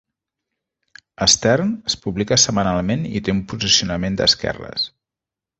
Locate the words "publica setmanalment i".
2.07-3.25